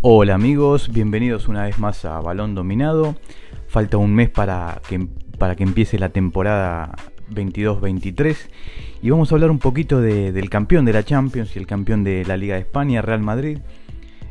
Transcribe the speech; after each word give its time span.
Hola 0.00 0.36
amigos, 0.36 0.90
bienvenidos 0.92 1.48
una 1.48 1.64
vez 1.64 1.80
más 1.80 2.04
a 2.04 2.20
Balón 2.20 2.54
Dominado. 2.54 3.16
Falta 3.66 3.96
un 3.96 4.14
mes 4.14 4.30
para 4.30 4.80
que, 4.88 5.08
para 5.38 5.56
que 5.56 5.64
empiece 5.64 5.98
la 5.98 6.10
temporada 6.10 6.94
22-23 7.32 8.36
y 9.02 9.10
vamos 9.10 9.32
a 9.32 9.34
hablar 9.34 9.50
un 9.50 9.58
poquito 9.58 10.00
del 10.00 10.50
campeón 10.50 10.84
de 10.84 10.92
la 10.92 11.02
Champions 11.02 11.56
y 11.56 11.58
el 11.58 11.66
campeón 11.66 12.04
de 12.04 12.24
la 12.24 12.36
Liga 12.36 12.54
de 12.54 12.60
España, 12.60 13.02
Real 13.02 13.22
Madrid. 13.22 13.58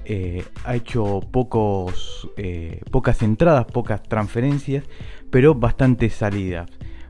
Eh, 0.06 0.46
ha 0.64 0.74
hecho 0.74 1.20
pocos, 1.32 2.30
eh, 2.38 2.80
pocas 2.90 3.22
entradas, 3.22 3.66
pocas 3.66 4.02
transferencias, 4.04 4.86
pero 5.32 5.54
bastantes 5.54 6.14
salidas. 6.14 6.70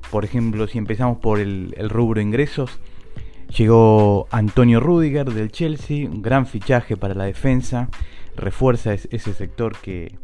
Por 0.10 0.26
ejemplo, 0.26 0.66
si 0.66 0.80
empezamos 0.80 1.20
por 1.20 1.40
el, 1.40 1.76
el 1.78 1.92
rubro 1.92 2.22
ingresos, 2.22 2.80
llegó 3.56 4.28
Antonio 4.32 4.80
Rudiger 4.80 5.32
del 5.32 5.52
Chelsea, 5.52 6.08
un 6.08 6.22
gran 6.22 6.46
fichaje 6.46 6.98
para 6.98 7.14
la 7.14 7.26
defensa 7.26 7.90
refuerza 8.38 8.94
ese 8.94 9.34
sector 9.34 9.76
que, 9.82 10.16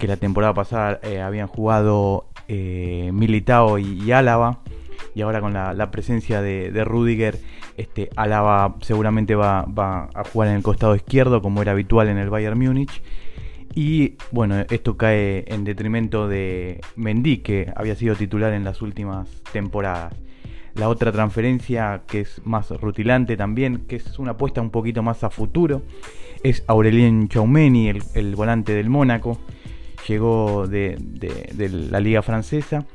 la 0.00 0.18
temporada 0.18 0.52
pasada 0.52 1.00
eh, 1.02 1.22
habían 1.22 1.46
jugado 1.46 2.26
eh, 2.46 3.08
Militao 3.14 3.78
y, 3.78 4.12
Álava. 4.12 4.60
Y 5.14 5.22
ahora 5.22 5.40
con 5.40 5.54
la, 5.54 5.90
presencia 5.90 6.42
de, 6.42 6.84
Rudiger, 6.84 7.38
este, 7.78 8.10
Álava 8.14 8.76
seguramente 8.82 9.34
va, 9.34 9.60
a 9.60 10.24
jugar 10.30 10.50
en 10.50 10.56
el 10.56 10.62
costado 10.62 10.94
izquierdo, 10.94 11.40
como 11.40 11.62
era 11.62 11.72
habitual 11.72 12.08
en 12.08 12.18
el 12.18 12.28
Bayern 12.28 12.58
Múnich. 12.58 13.02
Y 13.74 14.16
bueno, 14.30 14.56
esto 14.68 14.98
cae 14.98 15.46
en 15.46 15.64
detrimento 15.64 16.28
de 16.28 16.82
Mendy, 16.96 17.38
que 17.38 17.72
había 17.74 17.96
sido 17.96 18.14
titular 18.14 18.52
en 18.52 18.64
las 18.64 18.82
últimas 18.82 19.26
temporadas. 19.52 20.12
La 20.74 20.88
otra 20.88 21.12
transferencia 21.12 22.02
que 22.06 22.20
es 22.20 22.40
más 22.44 22.70
rutilante 22.70 23.36
también, 23.36 23.84
que 23.86 23.96
es 23.96 24.18
una 24.18 24.32
apuesta 24.32 24.60
un 24.60 24.70
poquito 24.70 25.02
más 25.02 25.22
a 25.22 25.30
futuro, 25.30 25.82
es 26.42 26.64
Aurelien 26.66 27.28
Chaumeni, 27.28 27.88
el, 28.14 28.36
volante 28.36 28.74
del 28.74 28.90
Mónaco. 28.90 29.38
Llegó 30.08 30.66
de, 30.66 30.98
la 31.90 32.00
liga 32.00 32.22
francesa 32.22 32.86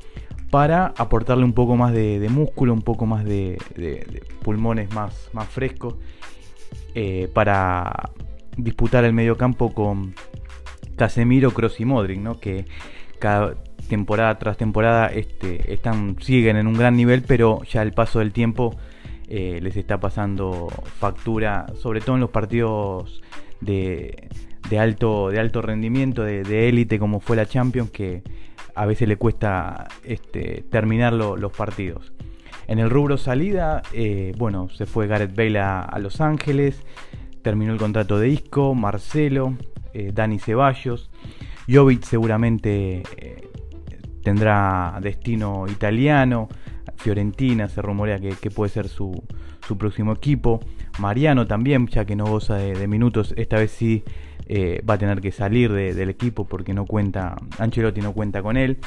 para 0.50 0.86
aportarle 0.96 1.44
un 1.44 1.54
poco 1.54 1.76
más 1.76 1.92
de, 1.92 2.26
músculo, 2.30 2.74
un 2.74 2.82
poco 2.82 3.06
más 3.06 3.24
de, 3.24 3.56
pulmones 4.42 4.92
más, 4.92 5.30
más 5.32 5.48
frescos 5.48 5.94
eh, 6.94 7.30
para 7.32 8.10
disputar 8.56 9.04
el 9.04 9.12
mediocampo 9.12 9.72
con 9.72 10.14
Casemiro, 10.96 11.52
Kroos 11.52 11.80
y 11.80 11.84
Modric, 11.86 12.20
¿no? 12.20 12.38
que 12.38 12.66
cada 13.18 13.54
temporada 13.90 14.38
tras 14.38 14.56
temporada 14.56 15.08
este, 15.08 15.74
están, 15.74 16.16
siguen 16.20 16.56
en 16.56 16.66
un 16.66 16.74
gran 16.74 16.96
nivel, 16.96 17.22
pero 17.26 17.62
ya 17.64 17.82
el 17.82 17.92
paso 17.92 18.20
del 18.20 18.32
tiempo 18.32 18.74
eh, 19.28 19.58
les 19.60 19.76
está 19.76 20.00
pasando 20.00 20.68
factura, 20.98 21.66
sobre 21.78 22.00
todo 22.00 22.14
en 22.14 22.22
los 22.22 22.30
partidos 22.30 23.20
de, 23.60 24.28
alto, 24.78 25.28
de 25.28 25.38
alto 25.38 25.60
rendimiento, 25.60 26.22
de 26.22 26.68
élite 26.68 26.98
como 26.98 27.20
fue 27.20 27.36
la 27.36 27.44
Champions, 27.44 27.90
que 27.90 28.22
a 28.74 28.86
veces 28.86 29.08
le 29.08 29.16
cuesta 29.16 29.88
este, 30.04 30.64
terminar 30.70 31.12
los 31.12 31.52
partidos. 31.52 32.12
En 32.66 32.78
el 32.78 32.88
rubro 32.88 33.18
salida, 33.18 33.82
eh, 33.92 34.32
bueno, 34.38 34.68
se 34.70 34.86
fue 34.86 35.06
Gareth 35.06 35.34
Bale 35.34 35.58
a, 35.58 35.98
Los 36.00 36.20
Ángeles, 36.20 36.80
terminó 37.42 37.72
el 37.72 37.78
contrato 37.78 38.18
de 38.18 38.28
Isco, 38.28 38.74
Marcelo, 38.74 39.54
eh, 39.92 40.12
Dani 40.14 40.38
Ceballos, 40.38 41.10
Jovic 41.68 42.04
seguramente 42.04 43.02
tendrá 44.22 44.98
destino 45.00 45.66
italiano, 45.68 46.48
Fiorentina 46.96 47.68
se 47.68 47.80
rumorea 47.82 48.18
que, 48.18 48.50
puede 48.50 48.70
ser 48.70 48.88
su, 48.88 49.22
próximo 49.78 50.12
equipo. 50.12 50.60
Mariano 50.98 51.46
también, 51.46 51.86
ya 51.86 52.04
que 52.04 52.16
no 52.16 52.26
goza 52.26 52.56
de, 52.56 52.86
minutos, 52.88 53.34
esta 53.36 53.56
vez 53.56 53.70
sí 53.70 54.02
eh, 54.46 54.82
va 54.88 54.94
a 54.94 54.98
tener 54.98 55.20
que 55.20 55.32
salir 55.32 55.72
del 55.72 56.10
equipo 56.10 56.44
porque 56.44 56.74
no 56.74 56.86
cuenta, 56.86 57.36
Ancelotti 57.58 58.00
no 58.00 58.12
cuenta 58.12 58.42
con 58.42 58.56
él. 58.56 58.78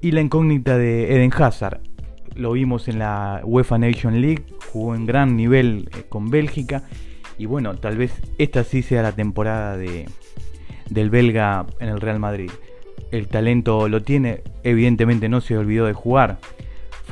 Y 0.00 0.12
la 0.12 0.20
incógnita 0.20 0.78
de 0.78 1.14
Eden 1.14 1.32
Hazard, 1.36 1.80
lo 2.34 2.52
vimos 2.52 2.88
en 2.88 2.98
la 2.98 3.40
UEFA 3.44 3.78
Nation 3.78 4.20
League, 4.20 4.44
jugó 4.72 4.94
en 4.94 5.06
gran 5.06 5.36
nivel 5.36 5.90
eh, 5.96 6.04
con 6.08 6.30
Bélgica. 6.30 6.84
Y 7.36 7.46
bueno, 7.46 7.74
tal 7.76 7.96
vez 7.96 8.12
esta 8.38 8.64
sí 8.64 8.82
sea 8.82 9.02
la 9.02 9.12
temporada 9.12 9.76
de, 9.76 10.06
del 10.88 11.10
belga 11.10 11.66
en 11.80 11.88
el 11.88 12.00
Real 12.00 12.20
Madrid. 12.20 12.50
El 13.12 13.28
talento 13.28 13.88
lo 13.88 14.02
tiene, 14.02 14.42
evidentemente 14.64 15.28
no 15.28 15.40
se 15.40 15.56
olvidó 15.56 15.86
de 15.86 15.92
jugar 15.92 16.38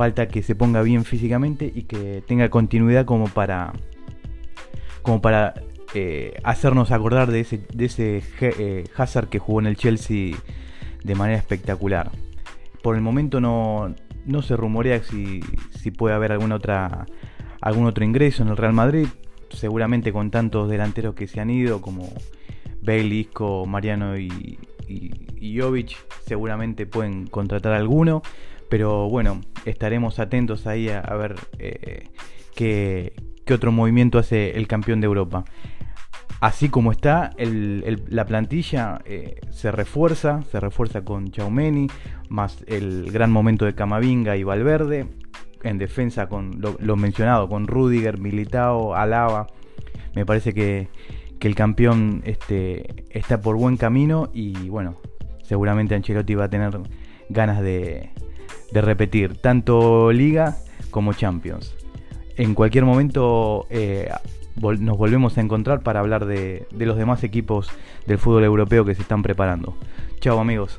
falta 0.00 0.28
que 0.28 0.42
se 0.42 0.54
ponga 0.54 0.80
bien 0.80 1.04
físicamente 1.04 1.70
y 1.74 1.82
que 1.82 2.22
tenga 2.26 2.48
continuidad 2.48 3.04
como 3.04 3.28
para 3.28 3.72
como 5.02 5.20
para 5.20 5.54
eh, 5.94 6.38
hacernos 6.44 6.90
acordar 6.90 7.30
de 7.30 7.40
ese, 7.40 7.66
de 7.74 7.84
ese 7.84 8.22
eh, 8.40 8.84
Hazard 8.96 9.28
que 9.28 9.38
jugó 9.38 9.60
en 9.60 9.66
el 9.66 9.76
Chelsea 9.76 10.36
de 11.04 11.14
manera 11.14 11.38
espectacular. 11.38 12.10
Por 12.82 12.96
el 12.96 13.02
momento 13.02 13.40
no, 13.40 13.94
no 14.24 14.42
se 14.42 14.56
rumorea 14.56 15.02
si, 15.02 15.40
si 15.78 15.90
puede 15.90 16.14
haber 16.14 16.32
otra, 16.32 17.06
algún 17.60 17.86
otro 17.86 18.04
ingreso 18.04 18.42
en 18.42 18.48
el 18.48 18.56
Real 18.56 18.72
Madrid. 18.72 19.06
Seguramente 19.50 20.12
con 20.12 20.30
tantos 20.30 20.70
delanteros 20.70 21.14
que 21.14 21.26
se 21.26 21.40
han 21.40 21.50
ido 21.50 21.80
como 21.80 22.08
Bale, 22.82 23.28
Mariano 23.66 24.16
y, 24.16 24.58
y, 24.90 25.58
Jovic, 25.58 25.96
seguramente 26.26 26.86
pueden 26.86 27.26
contratar 27.26 27.72
alguno. 27.72 28.22
Pero 28.68 29.08
bueno, 29.08 29.40
estaremos 29.64 30.18
atentos 30.18 30.66
ahí 30.66 30.88
a, 30.88 31.14
ver 31.14 31.36
eh, 31.58 32.08
qué, 32.54 33.14
otro 33.52 33.72
movimiento 33.72 34.18
hace 34.18 34.56
el 34.56 34.68
campeón 34.68 35.00
de 35.00 35.06
Europa. 35.06 35.44
Así 36.40 36.68
como 36.70 36.90
está, 36.92 37.32
la 37.36 38.24
plantilla 38.24 39.02
eh, 39.04 39.40
se 39.50 39.70
refuerza, 39.70 40.42
se 40.50 40.58
refuerza 40.58 41.04
con 41.04 41.32
Chaumeni, 41.32 41.88
más 42.30 42.64
el 42.66 43.10
gran 43.12 43.30
momento 43.30 43.66
de 43.66 43.74
Camavinga 43.74 44.36
y 44.36 44.44
Valverde. 44.44 45.06
En 45.62 45.76
defensa 45.76 46.28
con 46.28 46.62
lo, 46.62 46.96
mencionado, 46.96 47.48
con 47.48 47.66
Rudiger, 47.66 48.18
Militao, 48.18 48.94
Alaba. 48.94 49.48
Me 50.14 50.24
parece 50.24 50.54
que, 50.54 50.88
el 51.48 51.54
campeón 51.54 52.22
este, 52.24 53.04
está 53.10 53.40
por 53.40 53.56
buen 53.56 53.76
camino 53.76 54.30
y 54.32 54.68
bueno, 54.68 54.96
seguramente 55.42 55.94
Ancelotti 55.94 56.34
va 56.34 56.44
a 56.44 56.50
tener 56.50 56.78
ganas 57.28 57.60
de, 57.62 58.10
de 58.72 58.80
repetir 58.80 59.36
tanto 59.38 60.12
Liga 60.12 60.56
como 60.90 61.12
Champions. 61.12 61.74
En 62.36 62.54
cualquier 62.54 62.84
momento 62.84 63.66
eh, 63.70 64.10
nos 64.56 64.98
volvemos 64.98 65.36
a 65.38 65.40
encontrar 65.40 65.82
para 65.82 66.00
hablar 66.00 66.26
de, 66.26 66.66
de 66.72 66.86
los 66.86 66.96
demás 66.96 67.24
equipos 67.24 67.70
del 68.06 68.18
fútbol 68.18 68.44
europeo 68.44 68.84
que 68.84 68.94
se 68.94 69.02
están 69.02 69.22
preparando. 69.22 69.76
Chao 70.20 70.38
amigos. 70.38 70.78